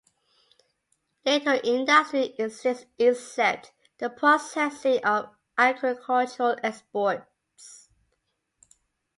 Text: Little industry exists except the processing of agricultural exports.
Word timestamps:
Little 1.27 1.59
industry 1.63 2.33
exists 2.39 2.87
except 2.97 3.71
the 3.99 4.09
processing 4.09 5.05
of 5.05 5.29
agricultural 5.59 6.55
exports. 6.63 7.87